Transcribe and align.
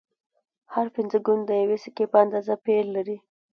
هر 0.73 0.87
پنځه 0.95 1.17
ګون 1.25 1.39
د 1.45 1.49
یوې 1.61 1.77
سکې 1.83 2.05
په 2.11 2.17
اندازه 2.23 2.53
پیر 2.65 2.83
لري 2.95 3.17